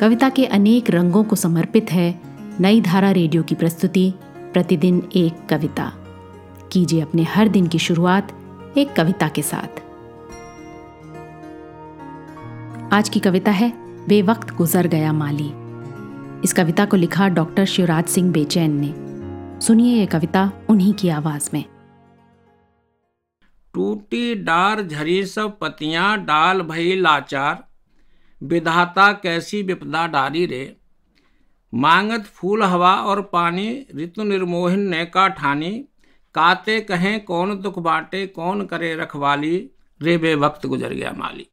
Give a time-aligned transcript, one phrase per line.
[0.00, 2.20] कविता के अनेक रंगों को समर्पित है
[2.60, 4.14] नई धारा रेडियो की प्रस्तुति,
[4.52, 5.92] प्रतिदिन एक कविता।
[6.72, 8.32] कीजिए अपने हर दिन की शुरुआत
[8.76, 9.82] एक कविता के साथ।
[12.92, 13.72] आज की कविता है
[14.06, 15.52] बेवक्त गुजर गया माली।
[16.44, 18.94] इस कविता को लिखा डॉक्टर शिवराज सिंह बेचैन ने।
[19.60, 21.64] सुनिए ये कविता उन्हीं की आवाज़ में।
[23.74, 27.67] टूटी डार झरी सब पतियाँ, डाल भई लाचार।
[28.42, 30.76] विधाता कैसी विपदा डारी रे?
[31.74, 35.84] मांगत फूल हवा और पानी, ऋतु निर्मोहिन ने का ठानी।
[36.34, 39.70] काते कहें कौन दुख बाटे, कौन करे रखवाली
[40.02, 41.46] रे बे वक्त गुजर गया माली।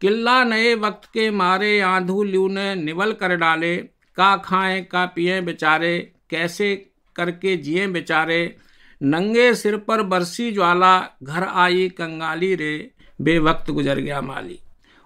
[0.00, 3.76] किल्ला नए वक्त के मारे, आंधू लू ने निवल कर डाले।
[4.16, 8.56] का खाएँ, का पिए बेचारे, कैसे करके जिए बेचारे।
[9.02, 14.58] नंगे सिर पर बरसी ज्वाला, घर आई कंगाली रे। बेवक्त गुजर गया माली।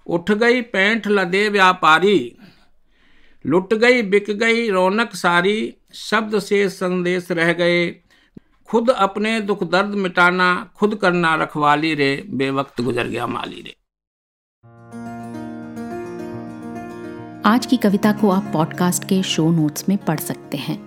[0.07, 2.37] उठ गई पैंठ लदे व्यापारी
[3.47, 7.87] लुट गई बिक गई रौनक सारी शब्द से संदेश रह गए
[8.69, 13.77] खुद अपने दुख दर्द मिटाना खुद करना रखवाली रे बेवक्त गुजर गया माली रे
[17.47, 20.79] आज की कविता को आप पॉडकास्ट के शो नोट्स में पढ़ सकते हैं।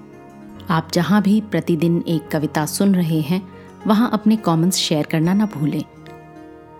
[0.69, 3.41] आप जहाँ भी प्रतिदिन एक कविता सुन रहे हैं,
[3.87, 5.83] वहाँ अपने कमेंट्स शेयर करना ना भूलें।